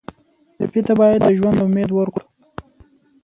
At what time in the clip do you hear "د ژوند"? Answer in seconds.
1.25-1.57